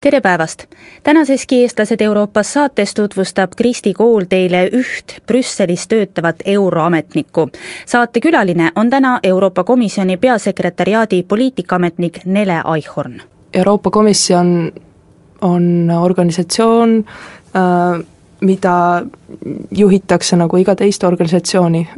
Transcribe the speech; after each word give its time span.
tere 0.00 0.20
päevast! 0.20 0.64
tänaseski 1.02 1.62
Eestlased 1.62 2.00
Euroopas 2.00 2.52
saates 2.52 2.94
tutvustab 2.94 3.50
Kristi 3.56 3.92
Kool 3.94 4.28
teile 4.28 4.60
üht 4.72 5.16
Brüsselis 5.26 5.88
töötavat 5.88 6.36
euroametnikku. 6.44 7.48
saate 7.86 8.20
külaline 8.20 8.70
on 8.76 8.90
täna 8.90 9.18
Euroopa 9.22 9.64
Komisjoni 9.64 10.16
peasekretäriaadi 10.16 11.22
poliitikaametnik 11.22 12.20
Nele 12.24 12.60
Aihorn. 12.64 13.22
Euroopa 13.54 13.90
Komisjon 13.90 14.72
on 15.40 15.90
organisatsioon 16.00 17.04
äh, 17.56 18.04
mida 18.40 19.02
juhitakse 19.70 20.36
nagu 20.36 20.56
iga 20.56 20.74
teist 20.76 21.04
organisatsiooni. 21.04 21.88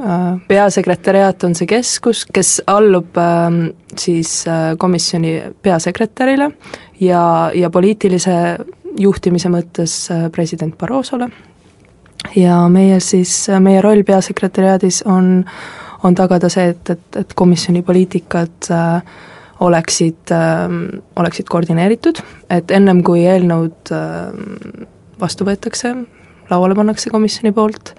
peasekretäriaat 0.49 1.45
on 1.45 1.55
see 1.55 1.67
keskus, 1.67 2.25
kes 2.33 2.63
allub 2.67 3.19
ähm, 3.19 3.67
siis 3.99 4.45
äh, 4.49 4.77
komisjoni 4.79 5.43
peasekretärile 5.63 6.51
ja, 7.01 7.51
ja 7.55 7.71
poliitilise 7.71 8.35
juhtimise 8.99 9.51
mõttes 9.53 9.95
äh, 10.13 10.29
president 10.33 10.77
Barrosole. 10.79 11.31
Ja 12.37 12.67
meie 12.69 13.01
siis, 13.01 13.33
meie 13.65 13.81
roll 13.81 14.05
peasekretäriaadis 14.05 15.03
on, 15.09 15.41
on 16.05 16.15
tagada 16.15 16.51
see, 16.53 16.69
et, 16.75 16.91
et, 16.93 17.21
et 17.23 17.35
komisjoni 17.35 17.83
poliitikad 17.83 18.69
äh, 18.77 19.17
oleksid 19.61 20.33
äh,, 20.37 20.69
oleksid 21.17 21.49
koordineeritud, 21.49 22.21
et 22.51 22.71
ennem 22.77 23.03
kui 23.07 23.25
eelnõud 23.29 23.93
äh, 23.97 24.85
vastu 25.21 25.49
võetakse, 25.49 25.95
lauale 26.51 26.77
pannakse 26.77 27.13
komisjoni 27.13 27.55
poolt, 27.57 27.95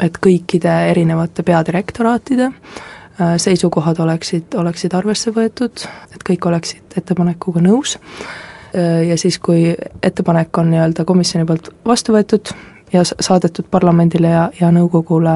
et 0.00 0.16
kõikide 0.24 0.72
erinevate 0.90 1.44
peadirektoraatide 1.44 2.48
äh, 2.48 3.36
seisukohad 3.40 4.00
oleksid, 4.04 4.56
oleksid 4.56 4.96
arvesse 4.96 5.32
võetud, 5.36 5.84
et 6.16 6.24
kõik 6.24 6.48
oleksid 6.48 6.96
ettepanekuga 7.00 7.64
nõus. 7.64 7.96
äh, 8.00 8.45
ja 8.76 9.16
siis, 9.18 9.38
kui 9.38 9.70
ettepanek 10.02 10.58
on 10.58 10.70
nii-öelda 10.72 11.04
komisjoni 11.08 11.46
poolt 11.48 11.70
vastu 11.86 12.12
võetud 12.12 12.52
ja 12.92 13.02
saadetud 13.04 13.70
parlamendile 13.70 14.30
ja, 14.30 14.44
ja 14.60 14.70
nõukogule 14.74 15.34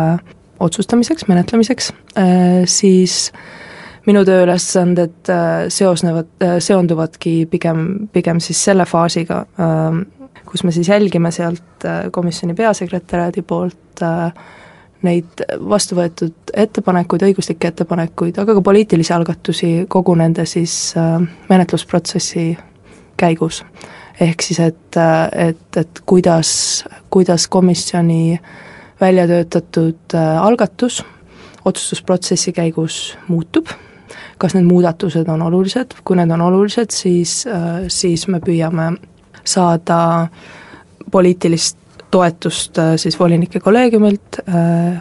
otsustamiseks, 0.60 1.24
menetlemiseks, 1.28 1.92
äh, 2.20 2.62
siis 2.68 3.32
minu 4.06 4.22
tööülesanded 4.24 5.28
seosnevad, 5.68 6.30
seonduvadki 6.64 7.44
pigem, 7.50 8.08
pigem 8.12 8.40
siis 8.40 8.62
selle 8.64 8.86
faasiga, 8.88 9.42
kus 10.50 10.64
me 10.64 10.72
siis 10.72 10.88
jälgime 10.88 11.30
sealt 11.30 11.84
äh, 11.84 12.10
komisjoni 12.10 12.54
peasekretäriaadi 12.54 13.42
poolt 13.42 14.02
äh, 14.02 14.32
neid 15.02 15.44
vastu 15.68 15.96
võetud 15.96 16.52
ettepanekuid, 16.54 17.24
õiguslikke 17.30 17.70
ettepanekuid, 17.70 18.40
aga 18.42 18.56
ka 18.56 18.64
poliitilisi 18.64 19.14
algatusi 19.16 19.70
kogu 19.88 20.14
nende 20.18 20.46
siis 20.48 20.74
äh, 20.98 21.16
menetlusprotsessi 21.48 22.50
käigus. 23.20 23.62
ehk 24.20 24.42
siis, 24.42 24.60
et, 24.60 24.96
et, 25.32 25.76
et 25.76 26.02
kuidas, 26.06 26.50
kuidas 27.10 27.46
komisjoni 27.48 28.40
välja 29.00 29.26
töötatud 29.26 30.16
algatus 30.40 31.02
otsustusprotsessi 31.64 32.52
käigus 32.52 33.18
muutub, 33.28 33.68
kas 34.38 34.54
need 34.56 34.64
muudatused 34.68 35.28
on 35.28 35.42
olulised, 35.42 35.94
kui 36.04 36.16
need 36.16 36.32
on 36.32 36.40
olulised, 36.40 36.92
siis, 36.92 37.44
siis 37.88 38.26
me 38.28 38.40
püüame 38.44 38.92
saada 39.44 40.28
poliitilist 41.10 41.78
toetust 42.10 42.78
äh, 42.78 42.96
siis 42.96 43.18
volinike 43.18 43.60
kolleegiumilt, 43.60 44.40
äh, 44.48 45.00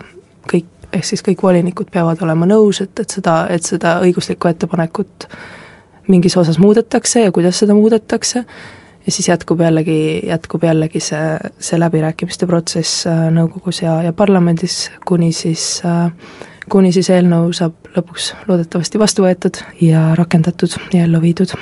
kõik, 0.52 0.68
ehk 0.94 1.06
siis 1.06 1.24
kõik 1.26 1.44
volinikud 1.44 1.90
peavad 1.92 2.22
olema 2.26 2.48
nõus, 2.50 2.82
et, 2.86 2.94
et 3.00 3.18
seda, 3.18 3.42
et 3.50 3.66
seda 3.66 3.98
õiguslikku 4.06 4.52
ettepanekut 4.52 5.28
mingis 6.10 6.38
osas 6.38 6.60
muudetakse 6.60 7.24
ja 7.24 7.32
kuidas 7.32 7.62
seda 7.62 7.78
muudetakse, 7.78 8.44
ja 9.06 9.12
siis 9.12 9.30
jätkub 9.30 9.62
jällegi, 9.62 10.22
jätkub 10.28 10.64
jällegi 10.64 11.02
see, 11.04 11.26
see 11.60 11.80
läbirääkimiste 11.80 12.50
protsess 12.50 13.08
äh, 13.08 13.28
nõukogus 13.34 13.84
ja, 13.84 14.02
ja 14.06 14.14
parlamendis, 14.14 14.88
kuni 15.06 15.32
siis 15.34 15.82
kuni 16.70 16.92
siis 16.94 17.10
eelnõu 17.10 17.52
saab 17.56 17.90
lõpuks 17.96 18.34
loodetavasti 18.48 19.00
vastu 19.02 19.26
võetud 19.26 19.60
ja 19.82 20.14
rakendatud 20.18 20.76
ja 20.94 21.06
ellu 21.08 21.22
viidud. 21.24 21.54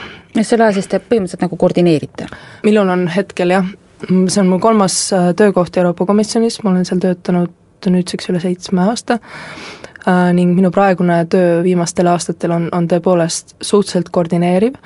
Selle 0.41 0.67
aja 0.67 0.75
siis 0.77 0.89
te 0.91 0.99
põhimõtteliselt 0.99 1.45
nagu 1.45 1.59
koordineerite? 1.59 2.27
minul 2.67 2.89
on 2.91 3.07
hetkel 3.11 3.53
jah, 3.55 3.69
see 4.03 4.41
on 4.43 4.51
mu 4.51 4.59
kolmas 4.63 4.99
äh, 5.15 5.31
töökoht 5.37 5.77
Euroopa 5.77 6.05
Komisjonis, 6.05 6.59
ma 6.63 6.73
olen 6.73 6.85
seal 6.85 7.01
töötanud 7.03 7.53
nüüdseks 7.87 8.31
üle 8.31 8.41
seitsme 8.43 8.83
aasta. 8.89 9.19
äh, 9.21 9.86
ning 10.07 10.56
minu 10.56 10.72
praegune 10.72 11.18
töö 11.31 11.62
viimastel 11.66 12.07
aastatel 12.07 12.53
on, 12.56 12.69
on 12.72 12.88
tõepoolest 12.88 13.57
suhteliselt 13.59 14.09
koordineeriv, 14.16 14.78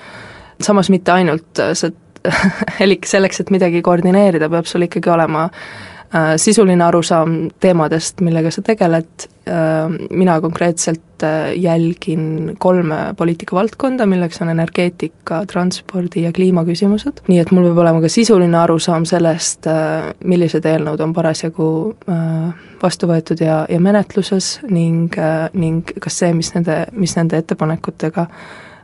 samas 0.62 0.90
mitte 0.90 1.14
ainult 1.14 1.62
äh, 1.62 1.76
see, 1.78 1.94
elik 2.86 3.08
selleks, 3.10 3.42
et 3.42 3.54
midagi 3.54 3.82
koordineerida, 3.86 4.50
peab 4.50 4.70
sul 4.70 4.86
ikkagi 4.86 5.10
olema 5.14 5.48
äh, 5.48 5.91
sisuline 6.38 6.84
arusaam 6.84 7.36
teemadest, 7.64 8.22
millega 8.26 8.52
sa 8.52 8.64
tegeled. 8.66 9.28
Äh,, 9.48 9.90
mina 10.10 10.36
konkreetselt 10.42 11.24
äh, 11.24 11.54
jälgin 11.58 12.56
kolme 12.60 13.16
poliitikavaldkonda, 13.18 14.06
milleks 14.06 14.42
on 14.42 14.52
energeetika, 14.54 15.46
transpordi 15.50 16.28
ja 16.28 16.32
kliimaküsimused, 16.32 17.24
nii 17.28 17.40
et 17.42 17.52
mul 17.52 17.66
peab 17.72 17.82
olema 17.82 18.04
ka 18.04 18.12
sisuline 18.14 18.60
arusaam 18.60 19.08
sellest 19.10 19.66
äh,, 19.72 20.12
millised 20.24 20.68
eelnõud 20.70 21.02
on 21.02 21.16
parasjagu 21.18 21.70
äh, 22.06 22.68
vastu 22.84 23.10
võetud 23.10 23.42
ja, 23.42 23.64
ja 23.70 23.82
menetluses 23.82 24.60
ning 24.70 25.18
äh,, 25.18 25.48
ning 25.58 25.90
kas 25.98 26.22
see, 26.22 26.36
mis 26.38 26.54
nende, 26.54 26.84
mis 26.94 27.18
nende 27.18 27.42
ettepanekutega 27.42 28.28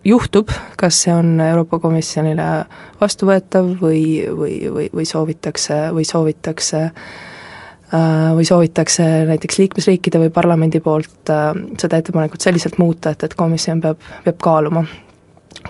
juhtub, 0.08 0.52
kas 0.80 1.02
see 1.04 1.14
on 1.14 1.40
Euroopa 1.44 1.80
Komisjonile 1.84 2.66
vastuvõetav 3.02 3.74
või, 3.82 4.04
või, 4.28 4.60
või, 4.74 4.90
või 4.94 5.08
soovitakse, 5.08 5.80
või 5.96 6.06
soovitakse 6.08 6.84
äh, 6.86 8.30
või 8.38 8.46
soovitakse 8.48 9.08
näiteks 9.32 9.60
liikmesriikide 9.64 10.22
või 10.22 10.32
parlamendi 10.34 10.80
poolt 10.84 11.34
äh, 11.34 11.50
seda 11.82 12.00
ettepanekut 12.00 12.46
selliselt 12.46 12.80
muuta, 12.82 13.12
et, 13.12 13.28
et 13.28 13.36
komisjon 13.36 13.84
peab, 13.84 14.06
peab 14.24 14.40
kaaluma, 14.44 14.86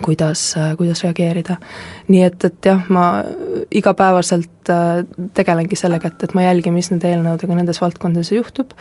kuidas, 0.04 0.52
äh, 0.60 0.76
kuidas 0.78 1.02
reageerida. 1.08 1.58
nii 2.12 2.22
et, 2.28 2.46
et 2.52 2.72
jah, 2.72 2.86
ma 2.94 3.08
igapäevaselt 3.72 4.74
tegelengi 5.34 5.80
sellega, 5.80 6.12
et, 6.14 6.28
et 6.28 6.38
ma 6.38 6.46
jälgin, 6.46 6.76
mis 6.78 6.92
nende 6.94 7.10
eelnõudega 7.10 7.58
nendes 7.58 7.82
valdkondades 7.82 8.34
juhtub, 8.36 8.74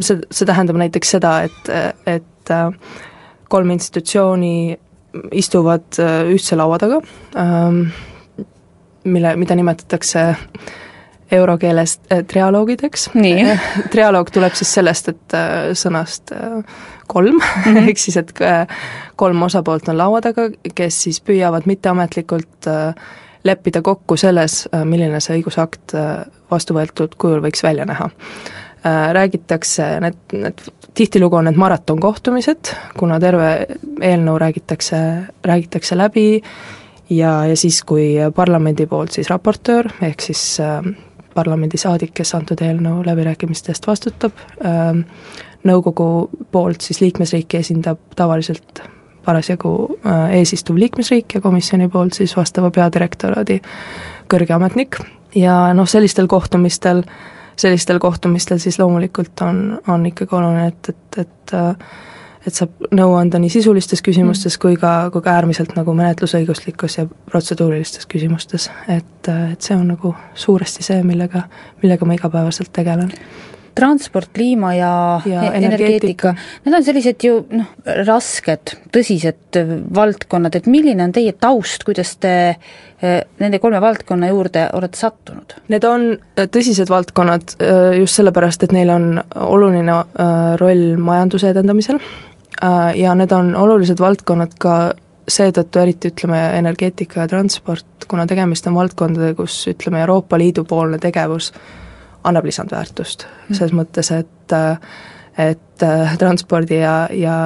see, 0.00 0.16
see 0.18 0.46
tähendab 0.50 0.76
näiteks 0.82 1.16
seda, 1.16 1.36
et, 1.46 1.70
et 2.10 2.54
kolm 3.48 3.70
institutsiooni 3.70 4.78
istuvad 5.32 5.98
äh, 5.98 6.22
ühtse 6.34 6.56
laua 6.58 6.78
taga, 6.78 7.00
ähm, 7.38 7.82
mille, 9.04 9.36
mida 9.36 9.54
nimetatakse 9.54 10.24
eurokeeles 11.32 12.00
äh, 12.12 12.24
trialoogideks. 12.26 13.10
trialoog 13.92 14.30
tuleb 14.34 14.56
siis 14.58 14.74
sellest, 14.74 15.12
et 15.14 15.36
äh, 15.38 15.72
sõnast 15.78 16.34
kolm 17.06 17.38
mm, 17.38 17.50
-hmm. 17.64 17.82
ehk 17.88 17.98
siis, 17.98 18.16
et 18.16 18.32
kolm 19.16 19.42
osapoolt 19.42 19.88
on 19.88 19.98
laua 19.98 20.20
taga, 20.20 20.48
kes 20.74 21.02
siis 21.02 21.20
püüavad 21.20 21.66
mitteametlikult 21.66 22.70
leppida 23.44 23.82
kokku 23.82 24.16
selles, 24.16 24.68
milline 24.84 25.20
see 25.20 25.36
õigusakt 25.38 25.92
vastu 26.50 26.74
võetud 26.74 27.12
kujul 27.20 27.42
võiks 27.44 27.62
välja 27.62 27.84
näha 27.84 28.08
Äh, 28.86 29.12
räägitakse, 29.12 29.84
need, 30.00 30.16
need 30.32 30.58
tihtilugu 30.94 31.36
on 31.36 31.48
need 31.48 31.58
maratonkohtumised, 31.58 32.70
kuna 32.98 33.18
terve 33.20 33.66
eelnõu 34.00 34.38
räägitakse, 34.38 34.98
räägitakse 35.44 35.98
läbi 35.98 36.42
ja, 37.10 37.44
ja 37.46 37.56
siis, 37.56 37.82
kui 37.86 38.14
parlamendi 38.34 38.86
poolt 38.86 39.16
siis 39.16 39.30
raportöör, 39.30 39.90
ehk 40.02 40.22
siis 40.22 40.44
äh, 40.62 40.86
parlamendisaadik, 41.34 42.14
kes 42.14 42.34
antud 42.38 42.62
eelnõu 42.62 43.02
läbirääkimiste 43.06 43.74
eest 43.74 43.86
vastutab 43.90 44.38
äh,, 44.64 45.02
nõukogu 45.64 46.08
poolt 46.52 46.84
siis 46.84 47.00
liikmesriiki 47.00 47.58
esindab 47.62 48.00
tavaliselt 48.16 48.84
parasjagu 49.24 49.74
äh, 50.06 50.38
eesistuv 50.38 50.78
liikmesriik 50.78 51.38
ja 51.38 51.44
komisjoni 51.44 51.88
poolt 51.88 52.20
siis 52.20 52.36
vastava 52.36 52.70
peadirektoraadi 52.70 53.60
kõrge 54.30 54.54
ametnik. 54.54 55.00
Ja 55.34 55.72
noh, 55.74 55.88
sellistel 55.90 56.28
kohtumistel 56.30 57.00
äh, 57.02 57.14
sellistel 57.56 57.98
kohtumistel 58.02 58.58
siis 58.58 58.78
loomulikult 58.78 59.40
on, 59.46 59.80
on 59.88 60.06
ikkagi 60.06 60.36
oluline, 60.36 60.66
et, 60.72 60.88
et, 60.94 61.22
et 61.24 61.56
et 62.44 62.52
saab 62.52 62.90
nõu 62.92 63.14
anda 63.16 63.38
nii 63.40 63.48
sisulistes 63.52 64.02
küsimustes 64.04 64.58
kui 64.60 64.76
ka, 64.76 65.08
kui 65.12 65.24
ka 65.24 65.32
äärmiselt 65.38 65.72
nagu 65.78 65.94
menetlusõiguslikes 65.96 66.98
ja 66.98 67.06
protseduurilistes 67.30 68.04
küsimustes, 68.10 68.68
et, 68.88 69.30
et 69.30 69.64
see 69.64 69.76
on 69.76 69.86
nagu 69.94 70.12
suuresti 70.36 70.84
see, 70.84 71.00
millega, 71.08 71.46
millega 71.82 72.04
ma 72.04 72.18
igapäevaselt 72.18 72.72
tegelen 72.76 73.12
transport, 73.74 74.30
kliima 74.34 74.74
ja, 74.74 75.20
Ja 75.26 75.42
energeetika, 75.52 75.58
energeetika. 75.66 76.34
need 76.64 76.76
on 76.78 76.84
sellised 76.86 77.24
ju 77.26 77.36
noh, 77.50 77.70
rasked, 78.06 78.74
tõsised 78.94 79.58
valdkonnad, 79.94 80.56
et 80.58 80.66
milline 80.70 81.04
on 81.04 81.14
teie 81.14 81.34
taust, 81.38 81.84
kuidas 81.86 82.14
te 82.22 82.34
eh, 82.54 83.20
nende 83.42 83.60
kolme 83.62 83.80
valdkonna 83.82 84.30
juurde 84.30 84.68
olete 84.78 85.00
sattunud? 85.00 85.56
Need 85.72 85.86
on 85.88 86.10
äh, 86.14 86.48
tõsised 86.48 86.90
valdkonnad 86.92 87.56
äh, 87.58 87.98
just 88.00 88.20
sellepärast, 88.20 88.66
et 88.66 88.74
neil 88.76 88.92
on 88.94 89.08
oluline 89.34 89.98
äh, 90.00 90.34
roll 90.60 90.94
majanduse 90.98 91.50
edendamisel 91.54 92.00
äh, 92.00 92.92
ja 93.00 93.14
need 93.18 93.32
on 93.34 93.54
olulised 93.58 94.02
valdkonnad 94.02 94.58
ka 94.58 94.76
seetõttu, 95.30 95.80
eriti 95.80 96.10
ütleme, 96.12 96.40
energeetika 96.58 97.22
ja 97.22 97.30
transport, 97.30 98.04
kuna 98.08 98.26
tegemist 98.28 98.66
on 98.68 98.76
valdkondadega, 98.76 99.38
kus 99.38 99.62
ütleme, 99.72 100.02
Euroopa 100.04 100.38
Liidu 100.38 100.66
poolne 100.68 100.98
tegevus 101.00 101.52
annab 102.24 102.44
lisandväärtust, 102.44 103.26
selles 103.52 103.74
mõttes, 103.76 104.10
et 104.16 104.54
et 105.38 105.82
äh, 105.82 106.18
transpordi 106.18 106.76
ja, 106.78 107.08
ja 107.10 107.36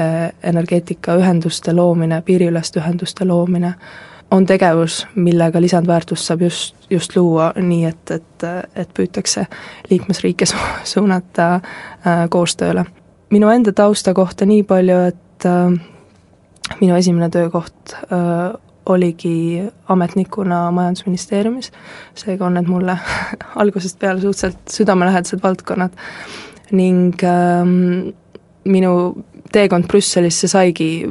äh, 0.00 0.32
energeetikaühenduste 0.42 1.76
loomine, 1.76 2.22
piiriüleste 2.26 2.80
ühenduste 2.80 3.26
loomine 3.26 3.74
on 4.30 4.46
tegevus, 4.46 5.06
millega 5.14 5.60
lisandväärtust 5.60 6.26
saab 6.26 6.42
just, 6.42 6.76
just 6.90 7.16
luua 7.16 7.52
nii, 7.56 7.84
et, 7.84 8.10
et, 8.10 8.46
et 8.74 8.94
püütakse 8.94 9.46
liikmesriike 9.90 10.46
su-, 10.46 10.68
suunata 10.84 11.54
äh, 11.54 12.26
koostööle. 12.30 12.84
minu 13.30 13.48
enda 13.50 13.72
tausta 13.72 14.14
kohta 14.14 14.46
nii 14.46 14.62
palju, 14.62 14.98
et 15.12 15.46
äh, 15.46 15.70
minu 16.80 16.96
esimene 16.96 17.30
töökoht 17.30 17.94
äh, 17.94 18.58
oligi 18.86 19.62
ametnikuna 19.88 20.70
Majandusministeeriumis, 20.70 21.72
seega 22.14 22.46
on 22.46 22.56
need 22.58 22.70
mulle 22.70 22.98
algusest 23.62 23.98
peale 23.98 24.20
suhteliselt 24.20 24.70
südamelähedased 24.70 25.42
valdkonnad. 25.42 25.94
Ning 26.70 27.14
ähm, 27.24 28.10
minu 28.64 28.92
teekond 29.52 29.86
Brüsselisse 29.90 30.48
saigi 30.50 31.06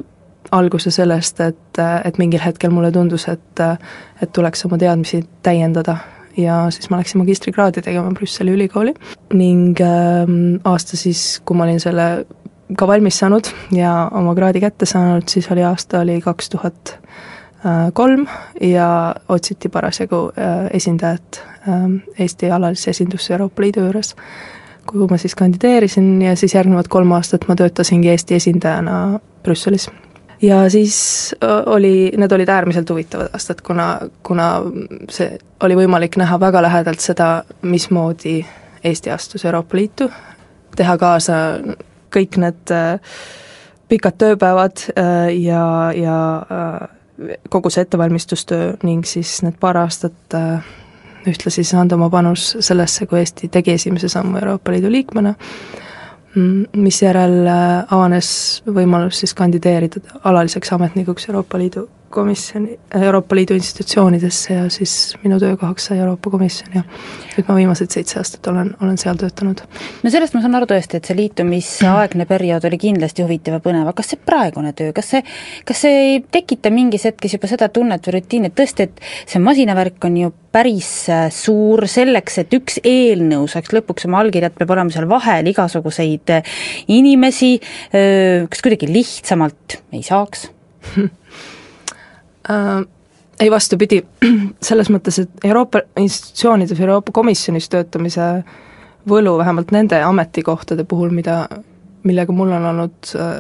alguse 0.56 0.92
sellest, 0.92 1.40
et, 1.42 1.80
et 2.06 2.18
mingil 2.22 2.44
hetkel 2.44 2.72
mulle 2.72 2.92
tundus, 2.96 3.28
et 3.32 3.64
et 4.22 4.32
tuleks 4.34 4.66
oma 4.68 4.78
teadmisi 4.80 5.24
täiendada. 5.44 5.98
Ja 6.38 6.66
siis 6.72 6.90
ma 6.92 7.00
läksin 7.00 7.22
magistrikraadi 7.22 7.82
tegema 7.82 8.12
Brüsseli 8.12 8.52
ülikooli. 8.52 8.92
Ning 9.34 9.80
ähm, 9.82 10.58
aasta 10.68 11.00
siis, 11.00 11.40
kui 11.46 11.56
ma 11.56 11.64
olin 11.64 11.80
selle 11.80 12.26
ka 12.76 12.88
valmis 12.88 13.20
saanud 13.22 13.48
ja 13.72 14.10
oma 14.12 14.34
kraadi 14.36 14.60
kätte 14.60 14.88
saanud, 14.90 15.30
siis 15.32 15.48
oli 15.54 15.64
aasta 15.64 16.02
oli 16.04 16.18
kaks 16.22 16.50
tuhat 16.52 16.98
äh, 16.98 17.35
kolm 17.94 18.28
ja 18.62 19.16
otsiti 19.30 19.70
parasjagu 19.70 20.32
äh, 20.38 20.68
esindajat 20.74 21.42
ähm, 21.70 21.96
Eesti 22.20 22.52
alalisse 22.52 22.92
esindusse 22.92 23.34
Euroopa 23.34 23.62
Liidu 23.62 23.80
juures, 23.88 24.16
kuhu 24.86 25.08
ma 25.10 25.18
siis 25.18 25.36
kandideerisin 25.36 26.22
ja 26.22 26.36
siis 26.36 26.54
järgnevad 26.54 26.88
kolm 26.90 27.12
aastat 27.18 27.48
ma 27.48 27.56
töötasingi 27.56 28.10
Eesti 28.10 28.36
esindajana 28.36 29.20
Brüsselis. 29.44 29.90
Ja 30.42 30.70
siis 30.70 31.36
oli, 31.66 32.12
need 32.18 32.32
olid 32.32 32.50
äärmiselt 32.50 32.90
huvitavad 32.90 33.34
aastad, 33.34 33.62
kuna, 33.66 34.00
kuna 34.24 34.50
see 35.10 35.38
oli 35.64 35.78
võimalik 35.80 36.20
näha 36.20 36.38
väga 36.40 36.62
lähedalt 36.62 37.00
seda, 37.00 37.30
mismoodi 37.62 38.44
Eesti 38.84 39.10
astus 39.10 39.46
Euroopa 39.46 39.78
Liitu, 39.78 40.10
teha 40.76 40.98
kaasa 41.02 41.40
kõik 42.14 42.38
need 42.42 42.74
äh, 42.74 43.00
pikad 43.90 44.20
tööpäevad 44.22 44.84
äh, 44.94 45.32
ja, 45.40 45.92
ja 45.96 46.20
äh, 46.44 46.95
kogu 47.50 47.70
see 47.70 47.86
ettevalmistustöö 47.86 48.74
ning 48.84 49.06
siis 49.08 49.38
need 49.46 49.56
paar 49.60 49.78
aastat 49.78 50.36
äh, 50.36 50.66
ühtlasi 51.28 51.64
siis 51.64 51.74
anda 51.80 51.96
oma 51.96 52.10
panus 52.10 52.58
sellesse, 52.60 53.08
kui 53.10 53.20
Eesti 53.20 53.48
tegi 53.52 53.76
esimese 53.80 54.10
sammu 54.10 54.38
Euroopa 54.38 54.72
Liidu 54.72 54.92
liikmena, 54.92 55.34
misjärel 56.76 57.38
äh, 57.48 57.94
avanes 57.96 58.30
võimalus 58.68 59.24
siis 59.24 59.34
kandideerida 59.34 60.20
alaliseks 60.24 60.74
ametnikuks 60.76 61.30
Euroopa 61.30 61.60
Liidu 61.62 61.88
komisjoni, 62.10 62.78
Euroopa 63.02 63.36
Liidu 63.36 63.56
institutsioonidesse 63.58 64.54
ja 64.54 64.70
siis 64.70 65.16
minu 65.24 65.40
töökohaks 65.40 65.90
sai 65.90 65.98
Euroopa 66.00 66.30
Komisjon 66.30 66.76
ja 66.76 66.84
nüüd 67.36 67.48
ma 67.50 67.56
viimased 67.58 67.92
seitse 67.92 68.20
aastat 68.22 68.48
olen, 68.52 68.72
olen 68.84 68.98
seal 69.00 69.18
töötanud. 69.20 69.64
no 70.04 70.12
sellest 70.14 70.36
ma 70.36 70.42
saan 70.44 70.56
aru 70.60 70.70
tõesti, 70.70 71.00
et 71.00 71.10
see 71.10 71.18
liitumisaegne 71.18 72.28
periood 72.30 72.68
oli 72.70 72.80
kindlasti 72.82 73.26
huvitav 73.26 73.58
ja 73.58 73.62
põnev, 73.64 73.88
aga 73.88 73.96
kas 74.00 74.14
see 74.14 74.22
praegune 74.32 74.74
töö, 74.78 74.94
kas 74.96 75.12
see, 75.16 75.24
kas 75.68 75.84
see 75.86 76.02
ei 76.04 76.22
tekita 76.38 76.72
mingis 76.74 77.08
hetkes 77.10 77.38
juba 77.38 77.50
seda 77.52 77.70
tunnet 77.74 78.08
või 78.08 78.18
rutiini, 78.20 78.52
et 78.52 78.58
tõesti, 78.58 78.90
et 78.90 79.04
see 79.32 79.44
masinavärk 79.44 80.10
on 80.10 80.20
ju 80.24 80.32
päris 80.56 80.92
äh, 81.12 81.28
suur, 81.34 81.84
selleks, 81.92 82.40
et 82.46 82.56
üks 82.56 82.80
eelnõu 82.84 83.50
saaks 83.52 83.76
lõpuks 83.76 84.08
oma 84.10 84.22
allkirjad, 84.24 84.56
peab 84.58 84.76
olema 84.78 84.94
seal 84.94 85.10
vahel 85.12 85.52
igasuguseid 85.52 86.38
äh, 86.38 86.56
inimesi, 86.96 87.56
kas 87.92 88.64
kuidagi 88.64 88.88
lihtsamalt 88.92 89.80
ei 89.96 90.04
saaks? 90.06 90.50
äh, 92.50 92.86
ei 93.40 93.52
vastupidi, 93.52 94.02
selles 94.70 94.90
mõttes, 94.94 95.20
et 95.22 95.46
Euroopa 95.46 95.82
institutsioonides, 96.00 96.80
Euroopa 96.80 97.12
Komisjonis 97.16 97.70
töötamise 97.70 98.30
võlu 99.10 99.38
vähemalt 99.38 99.72
nende 99.76 100.02
ametikohtade 100.04 100.84
puhul, 100.84 101.12
mida, 101.14 101.44
millega 102.04 102.34
mul 102.34 102.54
on 102.56 102.66
olnud 102.72 103.14
äh, 103.20 103.38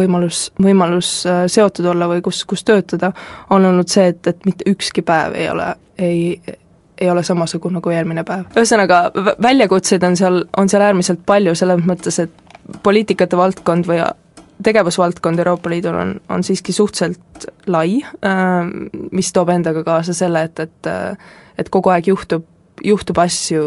võimalus, 0.00 0.48
võimalus 0.62 1.12
äh, 1.26 1.44
seotud 1.50 1.90
olla 1.92 2.08
või 2.10 2.22
kus, 2.24 2.44
kus 2.48 2.64
töötada, 2.64 3.12
on 3.50 3.64
olnud 3.64 3.90
see, 3.90 4.10
et, 4.12 4.26
et 4.26 4.48
mitte 4.48 4.68
ükski 4.70 5.02
päev 5.06 5.36
ei 5.38 5.50
ole, 5.50 5.72
ei, 5.98 6.56
ei 6.98 7.10
ole 7.10 7.22
samasugune 7.26 7.82
kui 7.84 7.96
eelmine 7.96 8.24
päev. 8.28 8.50
ühesõnaga, 8.56 9.08
väljakutseid 9.42 10.04
on 10.06 10.16
seal, 10.18 10.44
on 10.56 10.70
seal 10.70 10.86
äärmiselt 10.90 11.24
palju, 11.26 11.54
selles 11.58 11.82
mõttes, 11.86 12.20
et 12.22 12.78
poliitikate 12.82 13.36
valdkond 13.36 13.86
või 13.88 14.02
tegevusvaldkond 14.62 15.38
Euroopa 15.38 15.70
Liidul 15.70 15.94
on, 15.94 16.14
on 16.28 16.42
siiski 16.44 16.72
suhteliselt 16.72 17.46
lai, 17.70 18.00
mis 19.12 19.32
toob 19.32 19.52
endaga 19.54 19.84
kaasa 19.86 20.14
selle, 20.16 20.42
et, 20.48 20.64
et 20.66 20.88
et 21.58 21.68
kogu 21.74 21.92
aeg 21.92 22.08
juhtub, 22.12 22.46
juhtub 22.84 23.18
asju, 23.18 23.62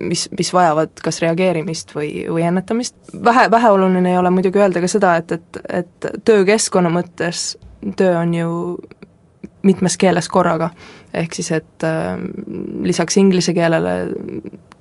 mis, 0.00 0.26
mis 0.38 0.52
vajavad 0.54 1.02
kas 1.04 1.20
reageerimist 1.24 1.94
või, 1.96 2.10
või 2.30 2.46
ennetamist. 2.46 2.96
vähe, 3.24 3.48
väheoluline 3.50 4.12
ei 4.12 4.18
ole 4.18 4.30
muidugi 4.30 4.62
öelda 4.62 4.82
ka 4.82 4.90
seda, 4.90 5.16
et, 5.20 5.32
et, 5.32 5.62
et 5.82 6.10
töökeskkonna 6.24 6.92
mõttes 6.92 7.52
töö 7.98 8.14
on 8.20 8.34
ju 8.34 8.52
mitmes 9.66 9.96
keeles 9.98 10.28
korraga, 10.30 10.70
ehk 11.14 11.34
siis 11.38 11.52
et 11.58 11.86
äh, 11.86 12.14
lisaks 12.82 13.18
inglise 13.18 13.54
keelele 13.54 13.96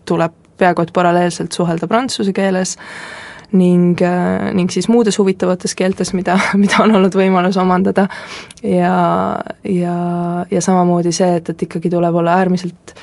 tuleb 0.09 0.38
peaaegu 0.62 0.85
et 0.85 0.94
paralleelselt 0.94 1.53
suhelda 1.57 1.89
prantsuse 1.89 2.33
keeles 2.38 2.77
äh,, 2.77 3.31
ning, 3.51 4.01
äh, 4.01 4.51
ning 4.56 4.71
siis 4.71 4.88
muudes 4.92 5.18
huvitavates 5.19 5.75
keeltes, 5.75 6.13
mida, 6.18 6.38
mida 6.62 6.83
on 6.83 6.95
olnud 7.00 7.15
võimalus 7.18 7.59
omandada. 7.62 8.07
Ja, 8.63 8.95
ja, 9.68 9.95
ja 10.52 10.61
samamoodi 10.61 11.14
see, 11.16 11.35
et, 11.42 11.52
et 11.54 11.68
ikkagi 11.68 11.92
tuleb 11.92 12.16
olla 12.21 12.40
äärmiselt 12.42 12.95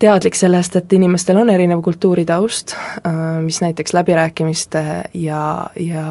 teadlik 0.00 0.36
sellest, 0.38 0.76
et 0.80 0.92
inimestel 0.96 1.36
on 1.36 1.50
erinev 1.52 1.82
kultuuritaust, 1.84 2.74
äh, 3.06 3.18
mis 3.44 3.60
näiteks 3.60 3.94
läbirääkimiste 3.96 4.84
ja, 5.14 5.42
ja 5.76 6.06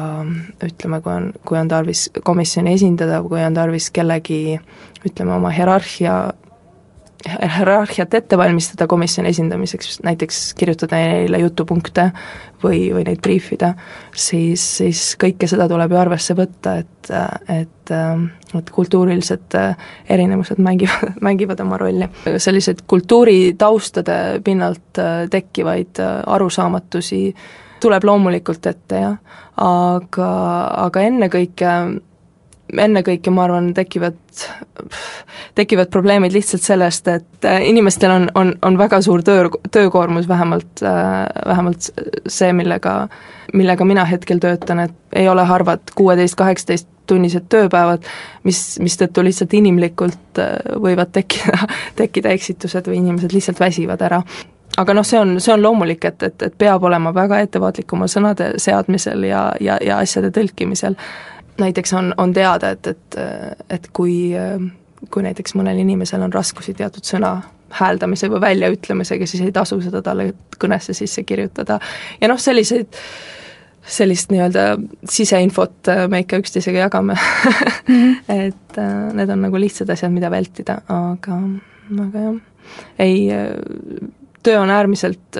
ütleme, 0.64 1.00
kui 1.02 1.14
on, 1.14 1.32
kui 1.46 1.58
on 1.58 1.68
tarvis 1.68 2.08
komisjoni 2.22 2.76
esindada, 2.78 3.22
kui 3.26 3.42
on 3.42 3.58
tarvis 3.58 3.90
kellegi 3.94 4.60
ütleme, 5.06 5.34
oma 5.34 5.50
hierarhia 5.54 6.20
hierarhiat 7.28 8.14
ette 8.14 8.38
valmistada 8.38 8.86
komisjoni 8.88 9.28
esindamiseks, 9.28 10.00
näiteks 10.04 10.40
kirjutada 10.58 10.96
neile 11.00 11.40
jutupunkte 11.42 12.10
või, 12.62 12.88
või 12.94 13.04
neid 13.08 13.20
briifida, 13.24 13.74
siis, 14.16 14.64
siis 14.80 15.02
kõike 15.20 15.48
seda 15.50 15.68
tuleb 15.68 15.92
ju 15.92 16.00
arvesse 16.00 16.36
võtta, 16.38 16.76
et, 16.80 17.12
et, 17.52 17.94
et 18.56 18.72
kultuurilised 18.74 19.58
erinevused 20.08 20.60
mängivad, 20.64 21.16
mängivad 21.28 21.60
oma 21.64 21.80
rolli. 21.80 22.08
selliseid 22.36 22.84
kultuuritaustade 22.86 24.40
pinnalt 24.44 25.02
tekkivaid 25.30 26.00
arusaamatusi 26.26 27.24
tuleb 27.80 28.04
loomulikult 28.04 28.66
ette, 28.66 29.00
jah, 29.00 29.16
aga, 29.60 30.30
aga 30.86 31.04
ennekõike 31.08 31.74
ennekõike 32.78 33.32
ma 33.34 33.44
arvan, 33.46 33.72
tekivad, 33.74 34.18
tekivad 35.58 35.90
probleemid 35.90 36.34
lihtsalt 36.34 36.62
sellest, 36.62 37.08
et 37.08 37.48
äh, 37.48 37.62
inimestel 37.68 38.12
on, 38.14 38.28
on, 38.34 38.54
on 38.66 38.78
väga 38.78 39.00
suur 39.04 39.24
töö, 39.26 39.48
töökoormus, 39.72 40.28
vähemalt, 40.28 40.82
äh, 40.82 41.26
vähemalt 41.46 41.90
see, 42.26 42.52
millega, 42.52 42.94
millega 43.54 43.84
mina 43.84 44.04
hetkel 44.08 44.38
töötan, 44.42 44.84
et 44.86 45.18
ei 45.18 45.28
ole 45.28 45.44
harvad 45.44 45.94
kuueteist, 45.94 46.38
kaheksateist 46.38 46.88
tunnised 47.10 47.48
tööpäevad, 47.50 48.06
mis, 48.46 48.78
mistõttu 48.82 49.24
lihtsalt 49.26 49.54
inimlikult 49.58 50.38
äh, 50.38 50.54
võivad 50.82 51.12
tekkida, 51.16 51.66
tekkida 52.00 52.32
eksitused 52.36 52.90
või 52.90 53.02
inimesed 53.02 53.34
lihtsalt 53.34 53.60
väsivad 53.60 54.06
ära. 54.06 54.22
Aga 54.78 54.94
noh, 54.94 55.04
see 55.04 55.18
on, 55.18 55.34
see 55.42 55.50
on 55.52 55.64
loomulik, 55.64 56.04
et, 56.06 56.22
et, 56.22 56.42
et 56.46 56.54
peab 56.56 56.84
olema 56.86 57.10
väga 57.14 57.40
ettevaatlik 57.42 57.90
oma 57.92 58.06
sõnade 58.08 58.52
seadmisel 58.62 59.26
ja, 59.26 59.48
ja, 59.60 59.80
ja 59.82 59.98
asjade 59.98 60.30
tõlkimisel 60.36 60.94
näiteks 61.60 61.92
on, 61.96 62.12
on 62.16 62.32
teada, 62.36 62.74
et, 62.74 62.86
et, 62.86 63.16
et 63.70 63.88
kui, 63.96 64.32
kui 65.10 65.22
näiteks 65.22 65.54
mõnel 65.58 65.80
inimesel 65.82 66.22
on 66.26 66.32
raskusi 66.32 66.74
teatud 66.74 67.06
sõna 67.06 67.38
hääldamise 67.70 68.30
või 68.30 68.40
väljaütlemisega, 68.40 69.26
siis 69.26 69.44
ei 69.46 69.52
tasu 69.54 69.80
seda 69.82 70.02
talle 70.02 70.32
kõnesse 70.58 70.94
sisse 70.96 71.22
kirjutada. 71.22 71.78
ja 72.20 72.28
noh, 72.28 72.40
selliseid 72.40 72.98
sellist 73.90 74.30
nii-öelda 74.30 74.64
siseinfot 75.08 75.88
äh, 75.88 76.04
me 76.10 76.22
ikka 76.24 76.40
üksteisega 76.42 76.84
jagame 76.86 77.16
mm. 77.16 77.52
-hmm. 77.88 78.16
et 78.46 78.78
äh, 78.78 79.12
need 79.16 79.30
on 79.30 79.42
nagu 79.42 79.60
lihtsad 79.60 79.90
asjad, 79.90 80.12
mida 80.12 80.30
vältida, 80.30 80.80
aga, 80.88 81.38
aga 82.06 82.24
jah, 82.26 82.40
ei, 82.98 83.30
äh, 83.32 83.48
töö 84.42 84.60
on 84.60 84.70
äärmiselt 84.70 85.36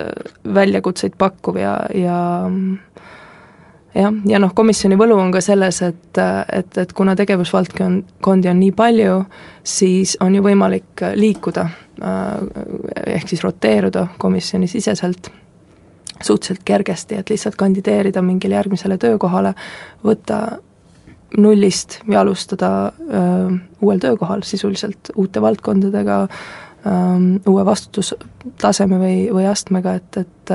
väljakutseid 0.54 1.14
pakkuv 1.18 1.56
ja, 1.56 1.76
ja 1.94 2.50
jah, 3.94 4.14
ja 4.26 4.38
noh, 4.42 4.54
komisjoni 4.54 4.98
võlu 5.00 5.18
on 5.18 5.32
ka 5.34 5.42
selles, 5.44 5.82
et, 5.86 6.20
et, 6.52 6.78
et 6.78 6.92
kuna 6.96 7.16
tegevusvaldkondi 7.18 8.50
on 8.50 8.60
nii 8.60 8.72
palju, 8.76 9.20
siis 9.66 10.16
on 10.20 10.34
ju 10.34 10.44
võimalik 10.44 11.04
liikuda, 11.16 11.66
ehk 13.06 13.28
siis 13.28 13.44
roteeruda 13.44 14.06
komisjoni 14.18 14.70
siseselt 14.70 15.30
suhteliselt 16.20 16.64
kergesti, 16.64 17.16
et 17.16 17.30
lihtsalt 17.32 17.56
kandideerida 17.56 18.22
mingile 18.22 18.58
järgmisele 18.58 18.98
töökohale, 19.00 19.54
võtta 20.04 20.40
nullist 21.38 22.00
ja 22.10 22.20
alustada 22.20 22.92
öö, 23.00 23.56
uuel 23.80 23.98
töökohal 24.02 24.42
sisuliselt 24.42 25.12
uute 25.16 25.40
valdkondadega, 25.42 26.26
uue 26.84 27.64
vastutustaseme 27.66 28.98
või, 29.00 29.18
või 29.34 29.44
astmega, 29.50 29.98
et, 30.00 30.16
et 30.16 30.54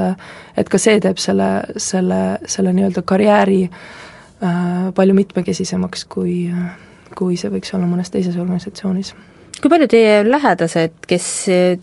et 0.58 0.70
ka 0.72 0.80
see 0.82 0.98
teeb 1.00 1.20
selle, 1.22 1.50
selle, 1.78 2.40
selle 2.50 2.74
nii-öelda 2.76 3.04
karjääri 3.08 3.62
öö, 3.70 4.92
palju 4.96 5.14
mitmekesisemaks, 5.16 6.06
kui, 6.12 6.50
kui 7.16 7.38
see 7.40 7.54
võiks 7.54 7.72
olla 7.78 7.88
mõnes 7.88 8.12
teises 8.12 8.36
organisatsioonis 8.42 9.14
kui 9.62 9.72
palju 9.72 9.88
teie 9.90 10.18
lähedased, 10.28 10.98
kes 11.08 11.28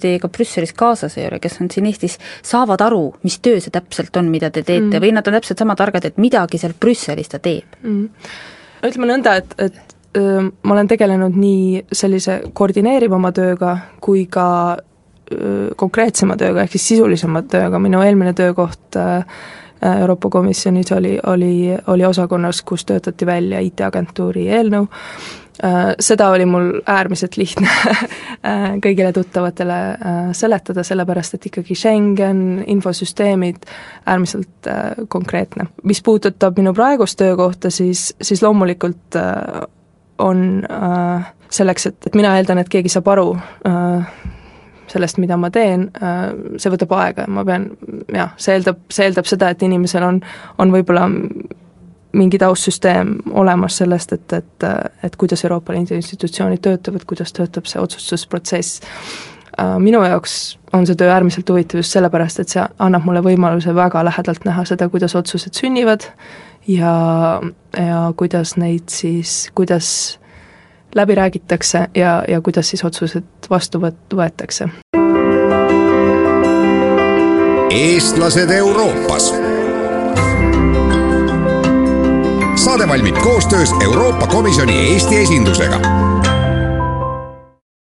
teiega 0.00 0.28
Brüsselis 0.32 0.74
kaasas 0.76 1.16
ei 1.18 1.26
ole, 1.30 1.38
kes 1.42 1.56
on 1.64 1.70
siin 1.72 1.86
Eestis, 1.88 2.18
saavad 2.44 2.84
aru, 2.84 3.06
mis 3.24 3.38
töö 3.44 3.62
see 3.64 3.72
täpselt 3.74 4.16
on, 4.20 4.28
mida 4.32 4.50
te 4.52 4.62
teete 4.62 4.98
mm. 4.98 5.00
või 5.02 5.14
nad 5.16 5.28
on 5.28 5.38
täpselt 5.38 5.62
sama 5.62 5.76
targad, 5.78 6.04
et 6.06 6.20
midagi 6.20 6.60
seal 6.60 6.76
Brüsselis 6.78 7.32
ta 7.32 7.40
teeb 7.42 7.80
mm.? 7.80 8.28
ütleme 8.90 9.08
nõnda, 9.14 9.38
et, 9.40 9.56
et 9.62 9.91
ma 10.18 10.74
olen 10.74 10.88
tegelenud 10.88 11.36
nii 11.40 11.84
sellise 11.92 12.40
koordineerivama 12.52 13.30
tööga 13.32 13.76
kui 14.00 14.26
ka 14.30 14.76
konkreetsema 15.76 16.36
tööga, 16.36 16.66
ehk 16.66 16.74
siis 16.76 16.88
sisulisema 16.92 17.40
tööga, 17.48 17.78
minu 17.80 18.02
eelmine 18.04 18.34
töökoht 18.36 18.98
öö, 19.00 19.20
Euroopa 19.82 20.28
Komisjonis 20.30 20.92
oli, 20.92 21.16
oli, 21.26 21.76
oli 21.86 22.04
osakonnas, 22.04 22.62
kus 22.62 22.84
töötati 22.84 23.26
välja 23.26 23.60
IT-agentuuri 23.64 24.44
eelnõu 24.52 24.86
seda 26.00 26.30
oli 26.32 26.46
mul 26.48 26.70
äärmiselt 26.88 27.36
lihtne 27.36 27.68
kõigile 28.84 29.12
tuttavatele 29.12 29.76
seletada, 30.34 30.82
sellepärast 30.86 31.36
et 31.36 31.46
ikkagi 31.50 31.76
Schengen, 31.76 32.62
infosüsteemid, 32.66 33.68
äärmiselt 34.06 34.70
konkreetne. 35.12 35.68
mis 35.82 36.02
puudutab 36.02 36.58
minu 36.58 36.72
praegust 36.74 37.18
töökohta, 37.20 37.70
siis, 37.70 38.14
siis 38.22 38.42
loomulikult 38.42 39.20
on 40.22 40.62
selleks, 41.52 41.88
et, 41.90 41.98
et 42.06 42.14
mina 42.18 42.36
eeldan, 42.38 42.62
et 42.62 42.70
keegi 42.72 42.92
saab 42.92 43.10
aru 43.12 43.26
sellest, 44.92 45.18
mida 45.22 45.38
ma 45.40 45.48
teen, 45.52 45.86
see 46.60 46.72
võtab 46.72 46.92
aega 46.98 47.26
ja 47.26 47.32
ma 47.32 47.44
pean 47.48 47.70
jah, 48.12 48.34
see 48.40 48.56
eeldab, 48.58 48.82
see 48.92 49.08
eeldab 49.08 49.28
seda, 49.28 49.50
et 49.54 49.64
inimesel 49.64 50.04
on, 50.04 50.20
on 50.60 50.74
võib-olla 50.74 51.06
mingi 52.12 52.38
taustsüsteem 52.38 53.14
olemas 53.40 53.78
sellest, 53.80 54.12
et, 54.12 54.32
et, 54.32 54.66
et 55.04 55.16
kuidas 55.16 55.44
Euroopa 55.44 55.72
Liidu 55.72 55.96
institutsioonid 55.96 56.60
töötavad, 56.64 57.06
kuidas 57.08 57.32
töötab 57.32 57.68
see 57.70 57.80
otsustusprotsess. 57.80 58.82
Äh, 59.62 59.78
minu 59.78 60.02
jaoks 60.02 60.58
on 60.72 60.86
see 60.86 60.96
töö 60.98 61.10
äärmiselt 61.12 61.50
huvitav 61.50 61.78
just 61.82 61.94
sellepärast, 61.94 62.40
et 62.40 62.52
see 62.54 62.62
annab 62.82 63.04
mulle 63.06 63.20
võimaluse 63.22 63.74
väga 63.76 64.00
lähedalt 64.04 64.46
näha 64.48 64.64
seda, 64.66 64.88
kuidas 64.90 65.14
otsused 65.18 65.54
sünnivad 65.54 66.06
ja, 66.68 66.94
ja 67.76 68.00
kuidas 68.16 68.56
neid 68.56 68.88
siis, 68.90 69.50
kuidas 69.54 70.18
läbi 70.94 71.14
räägitakse 71.14 71.86
ja, 71.94 72.14
ja 72.28 72.40
kuidas 72.40 72.72
siis 72.72 72.84
otsused 72.84 73.50
vastu 73.50 73.82
võt-, 73.82 74.16
võetakse. 74.16 74.70
eestlased 77.72 78.50
Euroopas 78.56 79.30
saade 82.64 82.88
valmib 82.88 83.20
koostöös 83.22 83.74
Euroopa 83.84 84.26
Komisjoni 84.26 84.80
Eesti 84.92 85.22
esindusega 85.22 85.80